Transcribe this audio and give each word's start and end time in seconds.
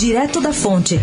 Direto 0.00 0.40
da 0.40 0.50
Fonte. 0.50 0.98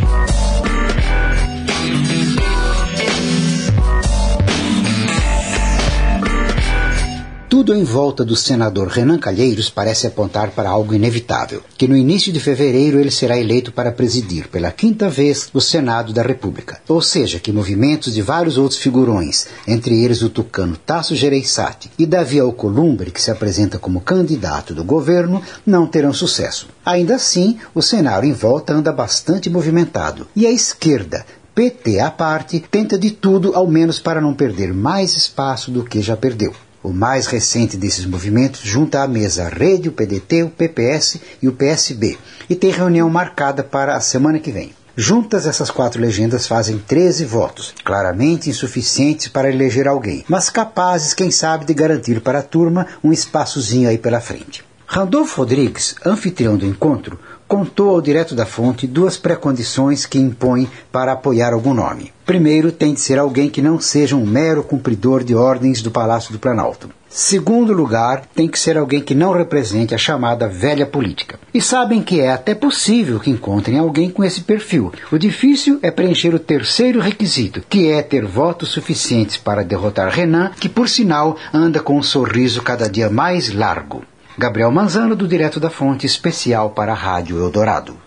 Tudo 7.58 7.74
em 7.74 7.84
volta 7.84 8.24
do 8.24 8.36
senador 8.36 8.88
Renan 8.88 9.18
Calheiros 9.18 9.68
parece 9.68 10.06
apontar 10.06 10.52
para 10.52 10.70
algo 10.70 10.94
inevitável, 10.94 11.64
que 11.76 11.88
no 11.88 11.98
início 11.98 12.32
de 12.32 12.40
fevereiro 12.40 13.00
ele 13.00 13.10
será 13.10 13.36
eleito 13.36 13.72
para 13.72 13.92
presidir 13.92 14.48
pela 14.48 14.70
quinta 14.70 15.10
vez 15.10 15.50
o 15.52 15.60
Senado 15.60 16.14
da 16.14 16.22
República. 16.22 16.80
Ou 16.88 17.02
seja, 17.02 17.40
que 17.40 17.52
movimentos 17.52 18.14
de 18.14 18.22
vários 18.22 18.60
outros 18.60 18.80
figurões, 18.80 19.48
entre 19.68 20.04
eles 20.04 20.22
o 20.22 20.30
tucano 20.30 20.78
Tasso 20.78 21.16
Gereissati 21.16 21.90
e 21.98 22.06
Davi 22.06 22.40
Alcolumbre, 22.40 23.10
que 23.10 23.20
se 23.20 23.32
apresenta 23.32 23.80
como 23.80 24.02
candidato 24.02 24.76
do 24.76 24.84
governo, 24.84 25.42
não 25.66 25.88
terão 25.88 26.14
sucesso. 26.14 26.68
Ainda 26.86 27.16
assim, 27.16 27.58
o 27.74 27.82
cenário 27.82 28.30
em 28.30 28.34
volta 28.34 28.72
anda 28.72 28.92
bastante 28.92 29.50
movimentado. 29.50 30.28
E 30.36 30.46
a 30.46 30.52
esquerda, 30.52 31.26
PT 31.56 32.02
à 32.02 32.12
parte, 32.12 32.64
tenta 32.70 33.00
de 33.00 33.10
tudo, 33.10 33.56
ao 33.56 33.66
menos 33.66 34.00
para 34.00 34.22
não 34.22 34.36
perder 34.36 34.72
mais 34.76 35.18
espaço 35.18 35.72
do 35.72 35.84
que 35.84 36.04
já 36.04 36.16
perdeu. 36.16 36.54
O 36.84 36.94
mais 36.94 37.28
recente 37.28 37.76
desses 37.76 38.06
movimentos 38.06 38.62
junta 38.62 39.02
à 39.02 39.08
mesa 39.08 39.46
a 39.46 39.50
Rede, 39.50 39.90
o 39.90 39.92
PDT, 39.92 40.44
o 40.44 40.50
PPS 40.50 41.20
e 41.42 41.48
o 41.48 41.54
PSB, 41.54 42.18
e 42.50 42.56
tem 42.56 42.72
reunião 42.72 43.10
marcada 43.10 43.64
para 43.64 43.96
a 43.96 44.00
semana 44.00 44.40
que 44.40 44.52
vem. 44.52 44.74
Juntas, 44.96 45.46
essas 45.46 45.70
quatro 45.70 46.02
legendas 46.02 46.48
fazem 46.48 46.80
13 46.80 47.24
votos, 47.24 47.74
claramente 47.84 48.50
insuficientes 48.50 49.28
para 49.28 49.50
eleger 49.50 49.88
alguém, 49.88 50.26
mas 50.28 50.50
capazes, 50.50 51.14
quem 51.14 51.30
sabe, 51.30 51.66
de 51.66 51.74
garantir 51.74 52.20
para 52.20 52.40
a 52.40 52.44
turma 52.44 52.88
um 53.04 53.14
espaçozinho 53.14 53.88
aí 53.88 53.98
pela 53.98 54.20
frente. 54.20 54.67
Randolfo 54.90 55.42
Rodrigues, 55.42 55.96
anfitrião 56.06 56.56
do 56.56 56.66
encontro, 56.66 57.20
contou 57.46 57.90
ao 57.90 58.02
Direto 58.02 58.34
da 58.34 58.46
Fonte 58.46 58.88
duas 58.88 59.18
pré-condições 59.18 60.06
que 60.06 60.18
impõe 60.18 60.70
para 60.94 61.12
apoiar 61.12 61.52
algum 61.52 61.74
nome. 61.74 62.14
Primeiro, 62.26 62.72
tem 62.72 62.94
de 62.94 63.02
ser 63.02 63.20
alguém 63.20 63.50
que 63.50 63.62
não 63.62 63.82
seja 63.82 64.16
um 64.16 64.26
mero 64.26 64.64
cumpridor 64.64 65.26
de 65.26 65.36
ordens 65.36 65.82
do 65.82 65.92
Palácio 65.92 66.32
do 66.32 66.40
Planalto. 66.40 66.90
Segundo 67.10 67.74
lugar, 67.74 68.26
tem 68.34 68.48
que 68.48 68.58
ser 68.58 68.78
alguém 68.78 69.02
que 69.02 69.14
não 69.14 69.34
represente 69.34 69.94
a 69.94 69.98
chamada 69.98 70.48
velha 70.48 70.86
política. 70.86 71.38
E 71.54 71.62
sabem 71.62 72.02
que 72.02 72.22
é 72.22 72.32
até 72.32 72.56
possível 72.56 73.20
que 73.20 73.30
encontrem 73.30 73.78
alguém 73.78 74.10
com 74.10 74.24
esse 74.24 74.42
perfil. 74.42 74.94
O 75.12 75.18
difícil 75.18 75.80
é 75.82 75.92
preencher 75.92 76.34
o 76.34 76.40
terceiro 76.40 77.02
requisito, 77.02 77.62
que 77.70 77.92
é 77.92 78.02
ter 78.02 78.26
votos 78.26 78.70
suficientes 78.70 79.36
para 79.36 79.66
derrotar 79.66 80.10
Renan, 80.10 80.52
que 80.58 80.70
por 80.70 80.88
sinal 80.88 81.36
anda 81.54 81.82
com 81.82 81.98
um 81.98 82.04
sorriso 82.04 82.62
cada 82.62 82.90
dia 82.90 83.10
mais 83.10 83.54
largo. 83.54 84.02
Gabriel 84.40 84.70
Manzano, 84.70 85.16
do 85.16 85.28
Direto 85.28 85.60
da 85.60 85.72
Fonte, 85.72 86.06
especial 86.06 86.70
para 86.70 86.92
a 86.92 86.96
Rádio 86.96 87.44
Eldorado. 87.44 88.07